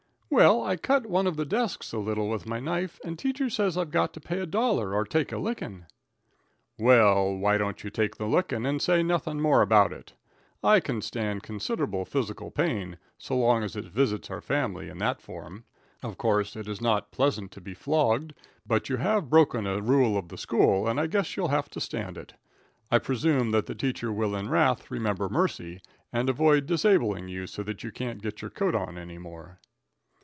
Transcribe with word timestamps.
"Well, 0.33 0.63
I 0.63 0.77
cut 0.77 1.05
one 1.07 1.27
of 1.27 1.35
the 1.35 1.43
desks 1.43 1.91
a 1.91 1.97
little 1.99 2.29
with 2.29 2.45
my 2.47 2.61
knife, 2.61 3.01
and 3.03 3.17
the 3.17 3.21
teacher 3.21 3.49
says 3.49 3.77
I've 3.77 3.91
got 3.91 4.13
to 4.13 4.21
pay 4.21 4.39
a 4.39 4.45
dollar 4.45 4.93
or 4.95 5.03
take 5.03 5.33
a 5.33 5.37
lickin'." 5.37 5.87
"Well, 6.77 7.35
why 7.35 7.57
don't 7.57 7.83
you 7.83 7.89
take 7.89 8.15
the 8.15 8.27
licking 8.29 8.65
and 8.65 8.81
say 8.81 9.03
nothing 9.03 9.41
more 9.41 9.61
about 9.61 9.91
it? 9.91 10.13
I 10.63 10.79
can 10.79 11.01
stand 11.01 11.43
considerable 11.43 12.05
physical 12.05 12.49
pain, 12.49 12.97
so 13.17 13.35
long 13.37 13.61
as 13.61 13.75
it 13.75 13.83
visits 13.87 14.31
our 14.31 14.39
family 14.39 14.87
in 14.87 14.99
that 14.99 15.19
form. 15.19 15.65
Of 16.01 16.17
course, 16.17 16.55
it 16.55 16.65
is 16.69 16.79
not 16.79 17.11
pleasant 17.11 17.51
to 17.51 17.61
be 17.61 17.73
flogged, 17.73 18.31
but 18.65 18.87
you 18.87 18.95
have 18.95 19.29
broken 19.29 19.67
a 19.67 19.81
rule 19.81 20.17
of 20.17 20.29
the 20.29 20.37
school, 20.37 20.87
and 20.87 20.97
I 20.97 21.07
guess 21.07 21.35
you'll 21.35 21.49
have 21.49 21.69
to 21.71 21.81
stand 21.81 22.17
it. 22.17 22.35
I 22.89 22.99
presume 22.99 23.51
that 23.51 23.65
the 23.65 23.75
teacher 23.75 24.13
will 24.13 24.33
in 24.37 24.47
wrath 24.47 24.89
remember 24.89 25.27
mercy, 25.27 25.81
and 26.13 26.29
avoid 26.29 26.67
disabling 26.67 27.27
you 27.27 27.47
so 27.47 27.63
that 27.63 27.83
you 27.83 27.91
can't 27.91 28.21
get 28.23 28.41
your 28.41 28.49
coat 28.49 28.75
on 28.75 28.97
any 28.97 29.17
more." 29.17 29.59